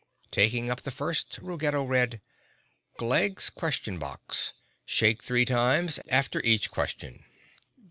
Taking 0.31 0.71
up 0.71 0.81
the 0.81 0.89
first 0.89 1.37
Ruggedo 1.43 1.83
read, 1.83 2.21
"Glegg's 2.97 3.51
Question 3.51 3.99
Box. 3.99 4.51
Shake 4.83 5.21
three 5.21 5.45
times 5.45 5.99
after 6.09 6.41
each 6.43 6.71
question." 6.71 7.23